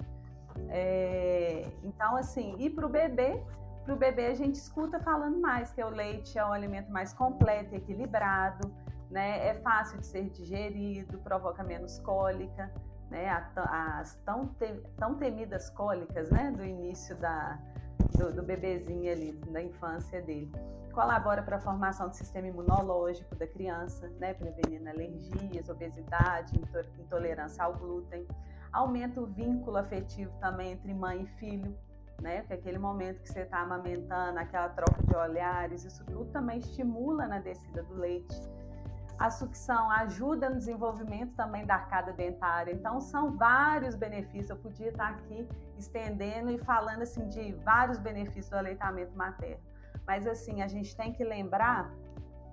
É, 0.69 1.67
então, 1.83 2.15
assim, 2.15 2.55
e 2.57 2.69
para 2.69 2.85
o 2.85 2.89
bebê, 2.89 3.43
para 3.83 3.93
o 3.93 3.97
bebê 3.97 4.27
a 4.27 4.33
gente 4.33 4.55
escuta 4.55 4.99
falando 4.99 5.39
mais 5.39 5.71
que 5.71 5.83
o 5.83 5.89
leite 5.89 6.37
é 6.37 6.45
um 6.45 6.53
alimento 6.53 6.91
mais 6.91 7.13
completo 7.13 7.73
e 7.73 7.77
equilibrado, 7.77 8.71
né? 9.09 9.47
É 9.47 9.53
fácil 9.55 9.99
de 9.99 10.05
ser 10.05 10.29
digerido, 10.29 11.19
provoca 11.19 11.63
menos 11.63 11.99
cólica, 11.99 12.71
né? 13.09 13.29
As 13.55 14.15
tão, 14.25 14.47
te, 14.47 14.73
tão 14.97 15.15
temidas 15.15 15.69
cólicas, 15.69 16.29
né? 16.31 16.51
Do 16.51 16.63
início 16.63 17.15
da, 17.17 17.59
do, 18.17 18.33
do 18.33 18.43
bebezinho 18.43 19.11
ali, 19.11 19.33
da 19.49 19.61
infância 19.61 20.21
dele. 20.21 20.51
Colabora 20.93 21.41
para 21.41 21.57
a 21.57 21.59
formação 21.59 22.07
do 22.07 22.15
sistema 22.15 22.47
imunológico 22.47 23.35
da 23.35 23.47
criança, 23.47 24.07
né? 24.19 24.33
Prevenindo 24.33 24.89
alergias, 24.89 25.67
obesidade, 25.67 26.59
intolerância 26.99 27.63
ao 27.63 27.73
glúten. 27.73 28.25
Aumenta 28.71 29.19
o 29.19 29.25
vínculo 29.25 29.77
afetivo 29.77 30.31
também 30.39 30.71
entre 30.71 30.93
mãe 30.93 31.23
e 31.23 31.27
filho, 31.37 31.77
né? 32.21 32.45
Aquele 32.49 32.77
momento 32.77 33.21
que 33.21 33.29
você 33.29 33.41
está 33.41 33.59
amamentando, 33.59 34.39
aquela 34.39 34.69
troca 34.69 35.01
de 35.03 35.15
olhares, 35.15 35.83
isso 35.83 36.05
tudo 36.05 36.25
também 36.31 36.59
estimula 36.59 37.27
na 37.27 37.39
descida 37.39 37.83
do 37.83 37.95
leite. 37.95 38.35
A 39.19 39.29
sucção 39.29 39.91
ajuda 39.91 40.49
no 40.49 40.57
desenvolvimento 40.57 41.35
também 41.35 41.65
da 41.65 41.75
arcada 41.75 42.11
dentária. 42.11 42.71
Então, 42.71 42.99
são 42.99 43.37
vários 43.37 43.95
benefícios. 43.95 44.49
Eu 44.49 44.57
podia 44.57 44.89
estar 44.89 45.09
aqui 45.09 45.47
estendendo 45.77 46.51
e 46.51 46.57
falando 46.57 47.03
assim 47.03 47.27
de 47.29 47.53
vários 47.63 47.99
benefícios 47.99 48.49
do 48.49 48.57
aleitamento 48.57 49.15
materno. 49.15 49.63
Mas 50.05 50.27
assim, 50.27 50.61
a 50.61 50.67
gente 50.67 50.95
tem 50.95 51.13
que 51.13 51.23
lembrar, 51.23 51.91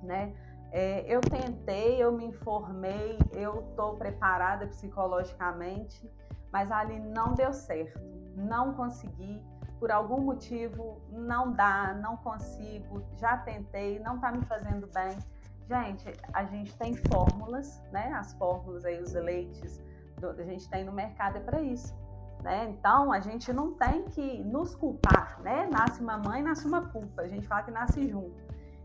né? 0.02 0.32
É, 0.72 1.02
eu 1.12 1.20
tentei, 1.20 2.00
eu 2.00 2.12
me 2.12 2.26
informei, 2.26 3.18
eu 3.32 3.60
estou 3.70 3.96
preparada 3.96 4.66
psicologicamente, 4.68 6.08
mas 6.52 6.70
ali 6.70 7.00
não 7.00 7.34
deu 7.34 7.52
certo, 7.52 8.00
não 8.36 8.74
consegui 8.74 9.42
por 9.80 9.90
algum 9.90 10.20
motivo 10.20 11.00
não 11.10 11.52
dá, 11.52 11.94
não 11.94 12.18
consigo, 12.18 13.02
já 13.16 13.38
tentei, 13.38 13.98
não 13.98 14.16
está 14.16 14.30
me 14.30 14.44
fazendo 14.44 14.86
bem. 14.88 15.18
Gente, 15.66 16.12
a 16.34 16.44
gente 16.44 16.76
tem 16.76 16.94
fórmulas, 16.94 17.82
né? 17.90 18.12
As 18.12 18.34
fórmulas 18.34 18.84
aí, 18.84 19.00
os 19.00 19.14
leites, 19.14 19.80
do, 20.18 20.28
a 20.28 20.44
gente 20.44 20.68
tem 20.68 20.84
no 20.84 20.92
mercado 20.92 21.38
é 21.38 21.40
para 21.40 21.62
isso. 21.62 21.98
Né? 22.42 22.68
Então 22.70 23.12
a 23.12 23.20
gente 23.20 23.52
não 23.52 23.72
tem 23.72 24.04
que 24.04 24.42
nos 24.44 24.74
culpar, 24.74 25.40
né? 25.42 25.68
Nasce 25.72 26.02
uma 26.02 26.18
mãe, 26.18 26.42
nasce 26.42 26.66
uma 26.66 26.88
culpa. 26.88 27.22
A 27.22 27.28
gente 27.28 27.46
fala 27.46 27.62
que 27.62 27.70
nasce 27.70 28.06
junto. 28.08 28.36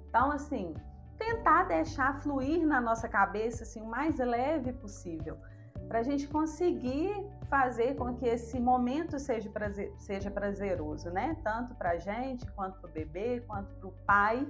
Então, 0.07 0.31
assim, 0.31 0.73
tentar 1.17 1.63
deixar 1.63 2.21
fluir 2.21 2.65
na 2.65 2.79
nossa 2.79 3.09
cabeça 3.09 3.63
assim, 3.63 3.81
o 3.81 3.85
mais 3.85 4.17
leve 4.17 4.71
possível 4.71 5.37
para 5.87 5.99
a 5.99 6.03
gente 6.03 6.27
conseguir 6.27 7.25
fazer 7.49 7.95
com 7.95 8.13
que 8.15 8.25
esse 8.25 8.59
momento 8.59 9.19
seja, 9.19 9.49
prazer, 9.49 9.93
seja 9.97 10.31
prazeroso, 10.31 11.09
né? 11.09 11.37
Tanto 11.43 11.75
para 11.75 11.91
a 11.91 11.97
gente, 11.97 12.45
quanto 12.51 12.79
para 12.79 12.89
o 12.89 12.93
bebê, 12.93 13.41
quanto 13.47 13.73
para 13.75 13.87
o 13.87 13.91
pai, 14.05 14.47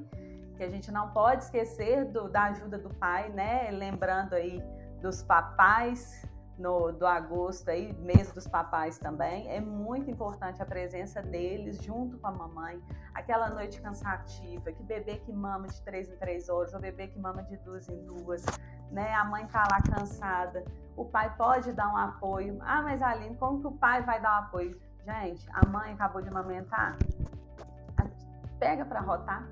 que 0.56 0.64
a 0.64 0.70
gente 0.70 0.92
não 0.92 1.12
pode 1.12 1.44
esquecer 1.44 2.06
do, 2.06 2.30
da 2.30 2.46
ajuda 2.46 2.78
do 2.78 2.90
pai, 2.90 3.30
né? 3.30 3.70
Lembrando 3.72 4.34
aí 4.34 4.64
dos 5.02 5.22
papais 5.22 6.26
no, 6.58 6.92
do 6.92 7.06
agosto 7.06 7.70
aí, 7.70 7.94
mês 7.94 8.32
dos 8.32 8.48
papais 8.48 8.98
também, 8.98 9.50
é 9.50 9.60
muito 9.60 10.10
importante 10.10 10.62
a 10.62 10.66
presença 10.66 11.22
deles 11.22 11.82
junto 11.84 12.18
com 12.18 12.28
a 12.28 12.32
mamãe. 12.32 12.82
Aquela 13.14 13.50
noite 13.50 13.82
cansativa, 13.82 14.72
que 14.72 14.84
bebê 14.84 15.18
que 15.18 15.34
mama 15.34 15.68
de 15.68 15.82
três 15.82 16.10
em 16.10 16.16
três 16.16 16.50
horas, 16.50 16.74
ou 16.74 16.80
bebê 16.80 17.08
que 17.08 17.20
mama 17.20 17.44
de 17.44 17.58
duas 17.58 17.90
em 17.90 18.06
duas, 18.06 18.46
né? 18.90 19.14
A 19.14 19.26
mãe 19.26 19.46
tá 19.48 19.68
lá 19.70 19.82
cansada, 19.82 20.64
o 20.96 21.06
pai 21.06 21.34
pode 21.36 21.72
dar 21.74 21.92
um 21.92 21.98
apoio. 21.98 22.58
Ah, 22.62 22.82
mas 22.82 23.02
Aline, 23.02 23.36
como 23.36 23.60
que 23.60 23.68
o 23.68 23.72
pai 23.72 24.02
vai 24.04 24.22
dar 24.22 24.42
um 24.42 24.44
apoio? 24.46 24.80
Gente, 25.06 25.48
a 25.54 25.66
mãe 25.68 25.94
acabou 25.94 26.22
de 26.22 26.30
amamentar, 26.30 26.96
pega 28.60 28.84
para 28.86 29.00
rotar, 29.02 29.48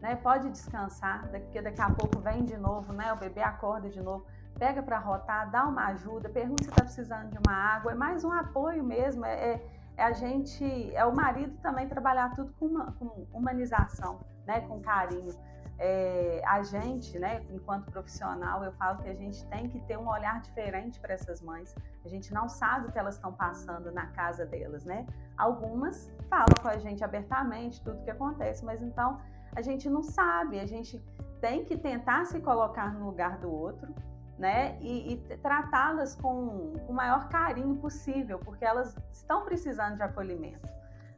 né? 0.00 0.16
Pode 0.16 0.50
descansar, 0.50 1.28
porque 1.28 1.62
daqui 1.62 1.80
a 1.80 1.90
pouco 1.90 2.18
vem 2.18 2.44
de 2.44 2.56
novo, 2.56 2.92
né? 2.92 3.12
O 3.12 3.16
bebê 3.16 3.42
acorda 3.42 3.88
de 3.88 4.02
novo 4.02 4.26
pega 4.58 4.82
para 4.82 4.98
rotar, 4.98 5.50
dá 5.50 5.66
uma 5.66 5.86
ajuda, 5.88 6.28
pergunta 6.28 6.64
se 6.64 6.70
está 6.70 6.82
precisando 6.82 7.30
de 7.30 7.38
uma 7.46 7.54
água, 7.54 7.92
é 7.92 7.94
mais 7.94 8.24
um 8.24 8.32
apoio 8.32 8.82
mesmo, 8.82 9.24
é, 9.24 9.34
é, 9.34 9.66
é, 9.96 10.02
a 10.02 10.12
gente, 10.12 10.94
é 10.94 11.04
o 11.04 11.14
marido 11.14 11.56
também 11.58 11.86
trabalhar 11.86 12.34
tudo 12.34 12.52
com, 12.58 12.66
uma, 12.66 12.92
com 12.92 13.26
humanização, 13.32 14.20
né, 14.46 14.60
com 14.60 14.80
carinho. 14.80 15.34
É, 15.78 16.42
a 16.46 16.62
gente, 16.62 17.18
né, 17.18 17.44
enquanto 17.50 17.90
profissional, 17.90 18.64
eu 18.64 18.72
falo 18.72 19.02
que 19.02 19.08
a 19.10 19.14
gente 19.14 19.44
tem 19.48 19.68
que 19.68 19.78
ter 19.80 19.98
um 19.98 20.08
olhar 20.08 20.40
diferente 20.40 20.98
para 20.98 21.12
essas 21.12 21.42
mães. 21.42 21.74
A 22.04 22.08
gente 22.08 22.32
não 22.32 22.48
sabe 22.48 22.88
o 22.88 22.92
que 22.92 22.98
elas 22.98 23.16
estão 23.16 23.32
passando 23.32 23.92
na 23.92 24.06
casa 24.08 24.46
delas, 24.46 24.84
né? 24.84 25.06
Algumas 25.36 26.10
falam 26.30 26.46
com 26.60 26.68
a 26.68 26.78
gente 26.78 27.04
abertamente 27.04 27.82
tudo 27.82 28.02
que 28.02 28.10
acontece, 28.10 28.64
mas 28.64 28.82
então 28.82 29.20
a 29.54 29.60
gente 29.60 29.88
não 29.88 30.02
sabe. 30.02 30.58
A 30.60 30.66
gente 30.66 31.02
tem 31.40 31.64
que 31.64 31.76
tentar 31.76 32.24
se 32.24 32.40
colocar 32.40 32.92
no 32.92 33.06
lugar 33.06 33.38
do 33.38 33.50
outro, 33.50 33.94
né? 34.38 34.78
E, 34.80 35.14
e 35.14 35.16
tratá-las 35.38 36.14
com 36.14 36.74
o 36.88 36.92
maior 36.92 37.28
carinho 37.28 37.76
possível, 37.76 38.38
porque 38.38 38.64
elas 38.64 38.96
estão 39.12 39.44
precisando 39.44 39.96
de 39.96 40.02
acolhimento, 40.02 40.72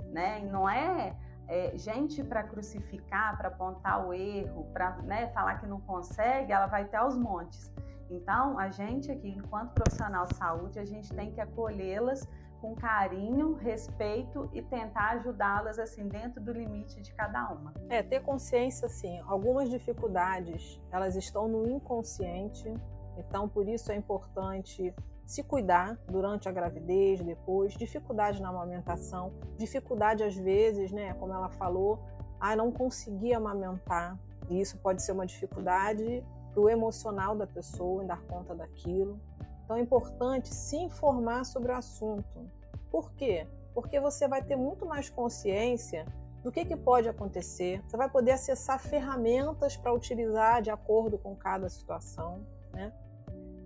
né? 0.06 0.40
E 0.40 0.46
não 0.46 0.68
é, 0.68 1.16
é 1.48 1.76
gente 1.76 2.22
para 2.22 2.42
crucificar, 2.42 3.36
para 3.36 3.48
apontar 3.48 4.06
o 4.06 4.12
erro, 4.12 4.64
para 4.72 4.96
né, 4.98 5.28
falar 5.28 5.58
que 5.58 5.66
não 5.66 5.80
consegue, 5.80 6.52
ela 6.52 6.66
vai 6.66 6.84
ter 6.84 6.98
aos 6.98 7.16
montes. 7.16 7.72
Então, 8.10 8.58
a 8.58 8.70
gente 8.70 9.10
aqui, 9.10 9.28
enquanto 9.28 9.72
profissional 9.72 10.26
de 10.26 10.36
saúde, 10.36 10.78
a 10.78 10.84
gente 10.84 11.12
tem 11.14 11.30
que 11.30 11.40
acolhê-las 11.40 12.26
com 12.60 12.74
carinho, 12.74 13.54
respeito 13.54 14.48
e 14.52 14.60
tentar 14.62 15.10
ajudá-las 15.10 15.78
assim 15.78 16.08
dentro 16.08 16.40
do 16.40 16.52
limite 16.52 17.00
de 17.00 17.12
cada 17.14 17.50
uma. 17.50 17.72
É, 17.88 18.02
ter 18.02 18.20
consciência 18.20 18.86
assim, 18.86 19.20
algumas 19.26 19.70
dificuldades, 19.70 20.80
elas 20.90 21.14
estão 21.14 21.46
no 21.46 21.68
inconsciente, 21.68 22.72
então, 23.16 23.48
por 23.48 23.68
isso 23.68 23.90
é 23.90 23.96
importante 23.96 24.94
se 25.28 25.42
cuidar 25.42 25.98
durante 26.06 26.48
a 26.48 26.52
gravidez, 26.52 27.20
depois, 27.20 27.74
dificuldade 27.74 28.40
na 28.40 28.48
amamentação, 28.48 29.34
dificuldade 29.58 30.24
às 30.24 30.34
vezes, 30.34 30.90
né, 30.90 31.12
como 31.20 31.34
ela 31.34 31.50
falou, 31.50 31.98
a 32.40 32.56
não 32.56 32.72
conseguir 32.72 33.34
amamentar. 33.34 34.18
E 34.48 34.58
isso 34.58 34.78
pode 34.78 35.02
ser 35.02 35.12
uma 35.12 35.26
dificuldade 35.26 36.24
para 36.50 36.62
o 36.62 36.70
emocional 36.70 37.36
da 37.36 37.46
pessoa 37.46 38.02
em 38.02 38.06
dar 38.06 38.22
conta 38.22 38.54
daquilo. 38.54 39.20
Então 39.62 39.76
é 39.76 39.80
importante 39.80 40.48
se 40.48 40.78
informar 40.78 41.44
sobre 41.44 41.72
o 41.72 41.76
assunto. 41.76 42.50
Por 42.90 43.12
quê? 43.12 43.46
Porque 43.74 44.00
você 44.00 44.26
vai 44.26 44.42
ter 44.42 44.56
muito 44.56 44.86
mais 44.86 45.10
consciência 45.10 46.06
do 46.42 46.50
que, 46.50 46.64
que 46.64 46.76
pode 46.76 47.06
acontecer, 47.06 47.82
você 47.86 47.98
vai 47.98 48.08
poder 48.08 48.30
acessar 48.30 48.80
ferramentas 48.80 49.76
para 49.76 49.92
utilizar 49.92 50.62
de 50.62 50.70
acordo 50.70 51.18
com 51.18 51.36
cada 51.36 51.68
situação. 51.68 52.46
Né? 52.72 52.90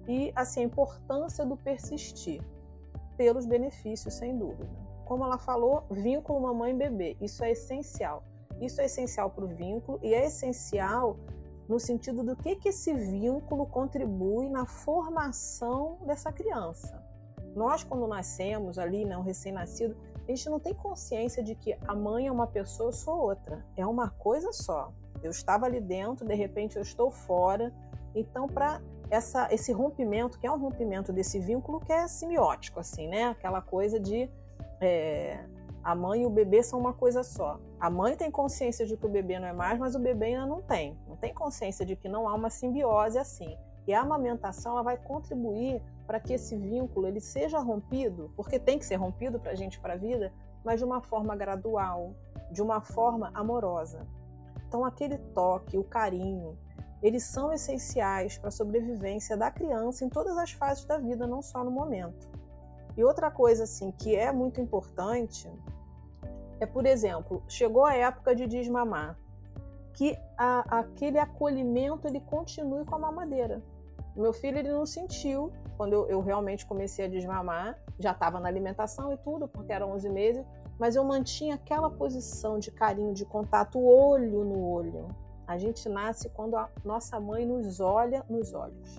E 0.08 0.32
assim 0.34 0.60
a 0.60 0.64
importância 0.64 1.44
do 1.44 1.56
persistir 1.56 2.42
pelos 3.16 3.46
benefícios, 3.46 4.14
sem 4.14 4.36
dúvida. 4.36 4.68
Como 5.04 5.24
ela 5.24 5.38
falou, 5.38 5.84
vínculo 5.90 6.40
mamãe-bebê, 6.40 7.16
isso 7.20 7.44
é 7.44 7.52
essencial. 7.52 8.24
Isso 8.60 8.80
é 8.80 8.84
essencial 8.84 9.30
para 9.30 9.44
o 9.44 9.48
vínculo 9.48 9.98
e 10.02 10.14
é 10.14 10.26
essencial 10.26 11.16
no 11.68 11.78
sentido 11.78 12.22
do 12.22 12.36
que, 12.36 12.56
que 12.56 12.68
esse 12.68 12.92
vínculo 12.92 13.66
contribui 13.66 14.48
na 14.48 14.66
formação 14.66 15.98
dessa 16.06 16.32
criança. 16.32 17.02
Nós, 17.54 17.84
quando 17.84 18.06
nascemos 18.06 18.78
ali, 18.78 19.04
né, 19.04 19.16
um 19.16 19.22
recém-nascido, 19.22 19.96
a 20.26 20.30
gente 20.30 20.48
não 20.48 20.60
tem 20.60 20.74
consciência 20.74 21.42
de 21.42 21.54
que 21.54 21.76
a 21.86 21.94
mãe 21.94 22.26
é 22.26 22.32
uma 22.32 22.46
pessoa, 22.46 22.88
eu 22.88 22.92
sou 22.92 23.18
outra. 23.18 23.64
É 23.76 23.84
uma 23.86 24.10
coisa 24.10 24.52
só. 24.52 24.92
Eu 25.22 25.30
estava 25.30 25.66
ali 25.66 25.80
dentro, 25.80 26.26
de 26.26 26.34
repente 26.34 26.76
eu 26.76 26.82
estou 26.82 27.10
fora. 27.10 27.72
Então, 28.14 28.46
para 28.46 28.80
essa, 29.12 29.46
esse 29.52 29.72
rompimento, 29.72 30.38
que 30.38 30.46
é 30.46 30.50
um 30.50 30.58
rompimento 30.58 31.12
desse 31.12 31.38
vínculo 31.38 31.78
que 31.78 31.92
é 31.92 32.08
semiótico, 32.08 32.80
assim, 32.80 33.06
né? 33.06 33.24
Aquela 33.24 33.60
coisa 33.60 34.00
de 34.00 34.26
é, 34.80 35.44
A 35.84 35.94
mãe 35.94 36.22
e 36.22 36.26
o 36.26 36.30
bebê 36.30 36.62
são 36.62 36.80
uma 36.80 36.94
coisa 36.94 37.22
só. 37.22 37.60
A 37.78 37.90
mãe 37.90 38.16
tem 38.16 38.30
consciência 38.30 38.86
de 38.86 38.96
que 38.96 39.04
o 39.04 39.10
bebê 39.10 39.38
não 39.38 39.48
é 39.48 39.52
mais, 39.52 39.78
mas 39.78 39.94
o 39.94 39.98
bebê 39.98 40.26
ainda 40.26 40.46
não 40.46 40.62
tem. 40.62 40.96
Não 41.06 41.16
tem 41.16 41.34
consciência 41.34 41.84
de 41.84 41.94
que 41.94 42.08
não 42.08 42.26
há 42.26 42.34
uma 42.34 42.48
simbiose 42.48 43.18
assim. 43.18 43.54
E 43.86 43.92
a 43.92 44.00
amamentação 44.00 44.72
ela 44.72 44.82
vai 44.82 44.96
contribuir 44.96 45.82
para 46.06 46.18
que 46.18 46.32
esse 46.32 46.56
vínculo 46.56 47.06
ele 47.06 47.20
seja 47.20 47.58
rompido, 47.58 48.32
porque 48.34 48.58
tem 48.58 48.78
que 48.78 48.86
ser 48.86 48.96
rompido 48.96 49.38
para 49.38 49.52
a 49.52 49.54
gente 49.54 49.78
para 49.78 49.92
a 49.92 49.96
vida, 49.96 50.32
mas 50.64 50.80
de 50.80 50.86
uma 50.86 51.02
forma 51.02 51.36
gradual, 51.36 52.14
de 52.50 52.62
uma 52.62 52.80
forma 52.80 53.30
amorosa. 53.34 54.06
Então 54.66 54.86
aquele 54.86 55.18
toque, 55.18 55.76
o 55.76 55.84
carinho, 55.84 56.56
eles 57.02 57.24
são 57.24 57.52
essenciais 57.52 58.38
para 58.38 58.48
a 58.48 58.52
sobrevivência 58.52 59.36
da 59.36 59.50
criança 59.50 60.04
em 60.04 60.08
todas 60.08 60.38
as 60.38 60.52
fases 60.52 60.84
da 60.84 60.98
vida, 60.98 61.26
não 61.26 61.42
só 61.42 61.64
no 61.64 61.70
momento. 61.70 62.28
E 62.96 63.02
outra 63.02 63.30
coisa 63.30 63.64
assim 63.64 63.90
que 63.90 64.14
é 64.14 64.30
muito 64.30 64.60
importante 64.60 65.50
é, 66.60 66.66
por 66.66 66.86
exemplo, 66.86 67.42
chegou 67.48 67.84
a 67.84 67.94
época 67.94 68.36
de 68.36 68.46
desmamar, 68.46 69.18
que 69.94 70.16
a, 70.38 70.78
aquele 70.78 71.18
acolhimento 71.18 72.06
ele 72.06 72.20
continue 72.20 72.84
com 72.84 72.94
a 72.94 72.98
mamadeira. 72.98 73.60
Meu 74.14 74.32
filho 74.32 74.58
ele 74.58 74.70
não 74.70 74.86
sentiu 74.86 75.52
quando 75.76 75.94
eu, 75.94 76.08
eu 76.08 76.20
realmente 76.20 76.64
comecei 76.64 77.06
a 77.06 77.08
desmamar, 77.08 77.76
já 77.98 78.12
estava 78.12 78.38
na 78.38 78.46
alimentação 78.46 79.12
e 79.12 79.16
tudo, 79.16 79.48
porque 79.48 79.72
eram 79.72 79.90
11 79.92 80.08
meses, 80.10 80.46
mas 80.78 80.94
eu 80.94 81.02
mantinha 81.02 81.56
aquela 81.56 81.90
posição 81.90 82.58
de 82.58 82.70
carinho, 82.70 83.12
de 83.12 83.24
contato 83.24 83.82
olho 83.84 84.44
no 84.44 84.64
olho. 84.64 85.08
A 85.46 85.58
gente 85.58 85.88
nasce 85.88 86.28
quando 86.30 86.56
a 86.56 86.68
nossa 86.84 87.18
mãe 87.20 87.44
nos 87.44 87.80
olha 87.80 88.24
nos 88.28 88.52
olhos. 88.52 88.96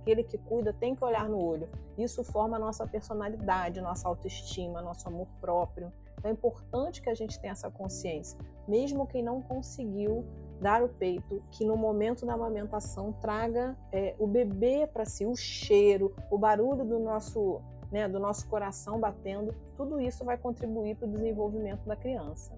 Aquele 0.00 0.22
que 0.22 0.38
cuida 0.38 0.72
tem 0.72 0.94
que 0.94 1.04
olhar 1.04 1.28
no 1.28 1.42
olho. 1.42 1.66
Isso 1.98 2.22
forma 2.22 2.56
a 2.56 2.60
nossa 2.60 2.86
personalidade, 2.86 3.80
nossa 3.80 4.06
autoestima, 4.06 4.80
nosso 4.80 5.08
amor 5.08 5.26
próprio. 5.40 5.92
Então 6.18 6.30
é 6.30 6.32
importante 6.32 7.02
que 7.02 7.10
a 7.10 7.14
gente 7.14 7.40
tenha 7.40 7.52
essa 7.52 7.70
consciência. 7.70 8.38
Mesmo 8.68 9.06
quem 9.06 9.22
não 9.22 9.40
conseguiu 9.42 10.24
dar 10.60 10.82
o 10.82 10.88
peito, 10.88 11.42
que 11.50 11.64
no 11.64 11.76
momento 11.76 12.24
da 12.24 12.34
amamentação 12.34 13.12
traga 13.12 13.76
é, 13.92 14.14
o 14.18 14.26
bebê 14.26 14.86
para 14.86 15.04
si, 15.04 15.26
o 15.26 15.36
cheiro, 15.36 16.14
o 16.30 16.38
barulho 16.38 16.84
do 16.84 16.98
nosso, 16.98 17.60
né, 17.90 18.08
do 18.08 18.18
nosso 18.18 18.48
coração 18.48 18.98
batendo, 18.98 19.54
tudo 19.76 20.00
isso 20.00 20.24
vai 20.24 20.38
contribuir 20.38 20.96
para 20.96 21.06
o 21.06 21.10
desenvolvimento 21.10 21.84
da 21.84 21.96
criança. 21.96 22.52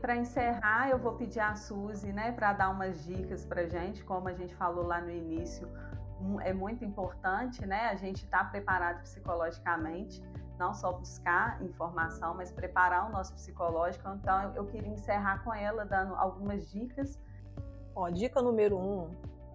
Para 0.00 0.16
encerrar, 0.16 0.90
eu 0.90 0.98
vou 0.98 1.12
pedir 1.12 1.40
a 1.40 1.54
Suzy, 1.54 2.12
né, 2.12 2.32
para 2.32 2.52
dar 2.52 2.70
umas 2.70 3.04
dicas 3.04 3.44
para 3.44 3.66
gente, 3.66 4.04
como 4.04 4.28
a 4.28 4.32
gente 4.32 4.54
falou 4.54 4.86
lá 4.86 5.00
no 5.00 5.10
início, 5.10 5.68
é 6.42 6.52
muito 6.52 6.84
importante, 6.84 7.66
né, 7.66 7.88
a 7.88 7.94
gente 7.94 8.24
estar 8.24 8.44
tá 8.44 8.50
preparado 8.50 9.02
psicologicamente 9.02 10.22
não 10.58 10.74
só 10.74 10.92
buscar 10.92 11.62
informação, 11.62 12.34
mas 12.34 12.50
preparar 12.50 13.08
o 13.08 13.12
nosso 13.12 13.32
psicológico. 13.32 14.08
Então, 14.10 14.52
eu 14.54 14.66
queria 14.66 14.92
encerrar 14.92 15.42
com 15.44 15.54
ela 15.54 15.84
dando 15.86 16.14
algumas 16.16 16.68
dicas. 16.70 17.18
Ó, 17.94 18.10
dica 18.10 18.42
número 18.42 18.76
um: 18.76 19.10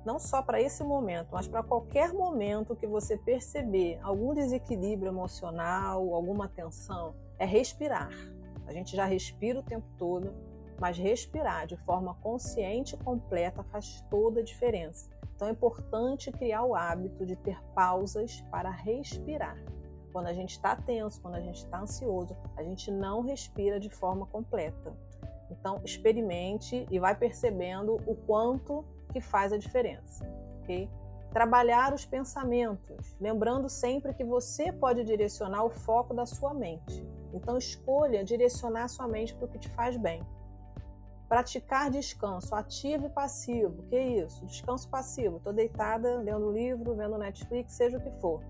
não 0.05 0.17
só 0.17 0.41
para 0.41 0.61
esse 0.61 0.83
momento, 0.83 1.29
mas 1.33 1.47
para 1.47 1.61
qualquer 1.61 2.13
momento 2.13 2.75
que 2.75 2.87
você 2.87 3.17
perceber 3.17 3.99
algum 4.01 4.33
desequilíbrio 4.33 5.09
emocional, 5.09 6.13
alguma 6.13 6.47
tensão, 6.47 7.13
é 7.37 7.45
respirar. 7.45 8.09
A 8.67 8.71
gente 8.71 8.95
já 8.95 9.05
respira 9.05 9.59
o 9.59 9.63
tempo 9.63 9.85
todo, 9.97 10.33
mas 10.79 10.97
respirar 10.97 11.67
de 11.67 11.77
forma 11.77 12.13
consciente 12.15 12.95
e 12.95 12.97
completa 12.97 13.63
faz 13.63 14.03
toda 14.09 14.41
a 14.41 14.43
diferença. 14.43 15.09
Então 15.35 15.47
é 15.47 15.51
importante 15.51 16.31
criar 16.31 16.63
o 16.63 16.75
hábito 16.75 17.25
de 17.25 17.35
ter 17.35 17.61
pausas 17.73 18.41
para 18.51 18.69
respirar. 18.69 19.57
Quando 20.11 20.27
a 20.27 20.33
gente 20.33 20.51
está 20.51 20.75
tenso, 20.75 21.19
quando 21.21 21.35
a 21.35 21.41
gente 21.41 21.57
está 21.57 21.81
ansioso, 21.81 22.35
a 22.55 22.63
gente 22.63 22.91
não 22.91 23.21
respira 23.21 23.79
de 23.79 23.89
forma 23.89 24.27
completa. 24.27 24.95
Então, 25.49 25.81
experimente 25.83 26.85
e 26.89 26.99
vai 26.99 27.15
percebendo 27.15 27.95
o 28.05 28.15
quanto 28.15 28.85
que 29.11 29.21
faz 29.21 29.51
a 29.53 29.57
diferença, 29.57 30.23
ok? 30.61 30.89
Trabalhar 31.31 31.93
os 31.93 32.05
pensamentos, 32.05 33.15
lembrando 33.19 33.69
sempre 33.69 34.13
que 34.13 34.23
você 34.23 34.71
pode 34.71 35.03
direcionar 35.03 35.63
o 35.63 35.69
foco 35.69 36.13
da 36.13 36.25
sua 36.25 36.53
mente. 36.53 37.03
Então, 37.33 37.57
escolha 37.57 38.23
direcionar 38.23 38.87
sua 38.87 39.07
mente 39.07 39.33
para 39.35 39.45
o 39.45 39.47
que 39.47 39.59
te 39.59 39.69
faz 39.69 39.97
bem. 39.97 40.21
Praticar 41.27 41.89
descanso 41.89 42.53
ativo 42.53 43.07
e 43.07 43.09
passivo. 43.09 43.83
Que 43.83 43.99
isso? 43.99 44.45
Descanso 44.45 44.87
passivo. 44.89 45.37
Estou 45.37 45.51
deitada, 45.51 46.17
lendo 46.17 46.51
livro, 46.51 46.95
vendo 46.95 47.17
Netflix, 47.17 47.73
seja 47.73 47.97
o 47.97 48.01
que 48.01 48.11
for. 48.21 48.43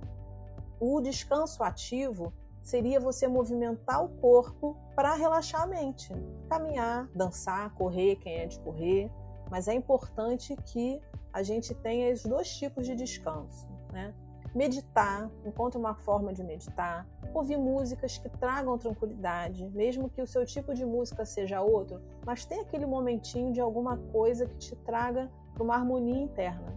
O 0.80 1.00
descanso 1.00 1.64
ativo 1.64 2.34
seria 2.62 3.00
você 3.00 3.28
movimentar 3.28 4.04
o 4.04 4.10
corpo 4.10 4.78
para 4.96 5.14
relaxar 5.14 5.62
a 5.62 5.68
mente. 5.68 6.12
Caminhar, 6.50 7.08
dançar, 7.16 7.74
correr, 7.74 8.18
quem 8.18 8.40
é 8.40 8.46
de 8.48 8.60
correr. 8.60 9.10
Mas 9.50 9.68
é 9.68 9.74
importante 9.74 10.56
que 10.56 11.02
a 11.32 11.42
gente 11.42 11.74
tenha 11.74 12.14
os 12.14 12.24
dois 12.24 12.50
tipos 12.56 12.86
de 12.86 12.96
descanso, 12.96 13.68
né? 13.92 14.14
Meditar, 14.54 15.32
encontre 15.44 15.80
uma 15.80 15.96
forma 15.96 16.32
de 16.32 16.44
meditar, 16.44 17.08
ouvir 17.34 17.58
músicas 17.58 18.20
que 18.20 18.30
tragam 18.30 18.78
tranquilidade, 18.78 19.68
mesmo 19.70 20.08
que 20.08 20.22
o 20.22 20.28
seu 20.28 20.46
tipo 20.46 20.76
de 20.76 20.86
música 20.86 21.26
seja 21.26 21.62
outro, 21.62 22.00
mas 22.24 22.46
tem 22.46 22.60
aquele 22.60 22.86
momentinho 22.86 23.52
de 23.52 23.60
alguma 23.60 23.98
coisa 24.12 24.46
que 24.46 24.56
te 24.58 24.76
traga 24.76 25.28
para 25.56 25.64
uma 25.64 25.74
harmonia 25.74 26.22
interna. 26.22 26.72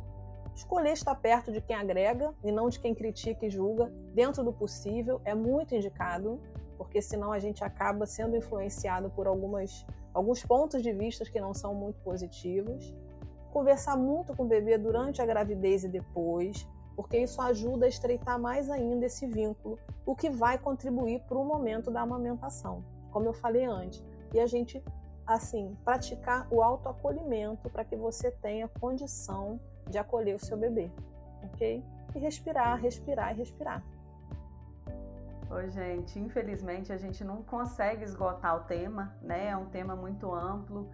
Escolher 0.54 0.92
estar 0.92 1.14
perto 1.16 1.52
de 1.52 1.60
quem 1.60 1.76
agrega 1.76 2.32
e 2.42 2.50
não 2.50 2.70
de 2.70 2.80
quem 2.80 2.94
critica 2.94 3.44
e 3.44 3.50
julga, 3.50 3.92
dentro 4.14 4.42
do 4.42 4.54
possível, 4.54 5.20
é 5.22 5.34
muito 5.34 5.74
indicado, 5.74 6.40
porque 6.78 7.02
senão 7.02 7.30
a 7.30 7.38
gente 7.38 7.62
acaba 7.62 8.06
sendo 8.06 8.36
influenciado 8.36 9.10
por 9.10 9.26
algumas, 9.26 9.84
alguns 10.14 10.42
pontos 10.42 10.82
de 10.82 10.94
vista 10.94 11.26
que 11.26 11.38
não 11.38 11.52
são 11.52 11.74
muito 11.74 12.00
positivos. 12.00 12.94
Conversar 13.52 13.98
muito 13.98 14.34
com 14.34 14.44
o 14.44 14.48
bebê 14.48 14.78
durante 14.78 15.20
a 15.20 15.26
gravidez 15.26 15.84
e 15.84 15.88
depois, 15.88 16.66
porque 16.96 17.18
isso 17.18 17.40
ajuda 17.42 17.84
a 17.84 17.88
estreitar 17.88 18.40
mais 18.40 18.70
ainda 18.70 19.04
esse 19.04 19.26
vínculo, 19.26 19.78
o 20.06 20.16
que 20.16 20.30
vai 20.30 20.58
contribuir 20.58 21.20
para 21.28 21.36
o 21.36 21.44
momento 21.44 21.90
da 21.90 22.00
amamentação, 22.00 22.82
como 23.12 23.26
eu 23.26 23.34
falei 23.34 23.66
antes. 23.66 24.02
E 24.32 24.40
a 24.40 24.46
gente, 24.46 24.82
assim, 25.26 25.76
praticar 25.84 26.48
o 26.50 26.62
autoacolhimento 26.62 27.68
para 27.68 27.84
que 27.84 27.94
você 27.94 28.30
tenha 28.30 28.66
condição 28.66 29.60
de 29.90 29.98
acolher 29.98 30.34
o 30.34 30.38
seu 30.38 30.56
bebê, 30.56 30.90
ok? 31.44 31.84
E 32.14 32.18
respirar, 32.18 32.80
respirar 32.80 33.34
e 33.34 33.38
respirar. 33.38 33.84
Oi, 35.48 35.70
gente, 35.70 36.18
infelizmente 36.18 36.92
a 36.92 36.96
gente 36.96 37.22
não 37.22 37.42
consegue 37.42 38.02
esgotar 38.04 38.56
o 38.56 38.60
tema, 38.60 39.14
né? 39.22 39.48
É 39.48 39.56
um 39.56 39.66
tema 39.66 39.94
muito 39.94 40.34
amplo, 40.34 40.88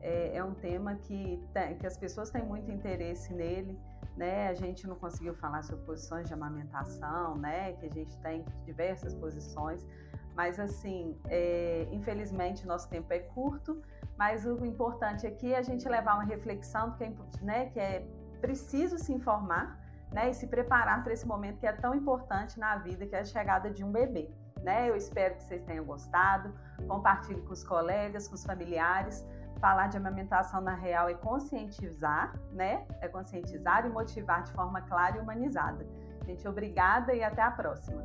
é, 0.00 0.36
é 0.36 0.44
um 0.44 0.54
tema 0.54 0.94
que, 0.94 1.42
tem, 1.52 1.76
que 1.76 1.86
as 1.86 1.96
pessoas 1.96 2.30
têm 2.30 2.42
muito 2.42 2.70
interesse 2.70 3.34
nele, 3.34 3.78
né? 4.18 4.48
A 4.48 4.54
gente 4.54 4.86
não 4.86 4.96
conseguiu 4.96 5.34
falar 5.34 5.62
sobre 5.62 5.84
posições 5.84 6.26
de 6.26 6.34
amamentação, 6.34 7.36
né? 7.36 7.72
Que 7.74 7.86
a 7.86 7.90
gente 7.90 8.18
tem 8.18 8.44
diversas 8.64 9.14
posições, 9.14 9.86
mas 10.34 10.58
assim, 10.58 11.16
é, 11.26 11.88
infelizmente 11.92 12.66
nosso 12.66 12.88
tempo 12.90 13.12
é 13.12 13.20
curto, 13.20 13.80
mas 14.16 14.44
o 14.44 14.64
importante 14.66 15.26
aqui 15.26 15.54
é 15.54 15.58
a 15.58 15.62
gente 15.62 15.88
levar 15.88 16.14
uma 16.14 16.24
reflexão 16.24 16.92
que 16.92 17.04
é, 17.04 17.12
né, 17.40 17.66
que 17.70 17.78
é 17.78 18.06
preciso 18.40 18.98
se 18.98 19.12
informar 19.12 19.78
né, 20.12 20.30
e 20.30 20.34
se 20.34 20.46
preparar 20.46 21.02
para 21.04 21.12
esse 21.12 21.26
momento 21.26 21.58
que 21.58 21.66
é 21.66 21.72
tão 21.72 21.94
importante 21.94 22.58
na 22.58 22.76
vida, 22.76 23.06
que 23.06 23.14
é 23.14 23.20
a 23.20 23.24
chegada 23.24 23.70
de 23.70 23.84
um 23.84 23.92
bebê. 23.92 24.30
Né? 24.62 24.88
Eu 24.88 24.96
espero 24.96 25.36
que 25.36 25.44
vocês 25.44 25.62
tenham 25.62 25.84
gostado. 25.84 26.52
Compartilhe 26.86 27.40
com 27.42 27.52
os 27.52 27.62
colegas, 27.62 28.26
com 28.26 28.34
os 28.34 28.44
familiares. 28.44 29.24
Falar 29.60 29.88
de 29.88 29.96
amamentação 29.96 30.60
na 30.60 30.74
real 30.74 31.08
é 31.08 31.14
conscientizar, 31.14 32.32
né? 32.52 32.86
É 33.00 33.08
conscientizar 33.08 33.84
e 33.84 33.88
motivar 33.88 34.42
de 34.44 34.52
forma 34.52 34.80
clara 34.82 35.16
e 35.16 35.20
humanizada. 35.20 35.84
Gente, 36.24 36.46
obrigada 36.46 37.12
e 37.12 37.24
até 37.24 37.42
a 37.42 37.50
próxima. 37.50 38.00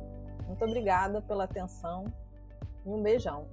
Muito 0.46 0.64
obrigada 0.64 1.22
pela 1.22 1.44
atenção 1.44 2.06
e 2.84 2.88
um 2.88 3.02
beijão. 3.02 3.46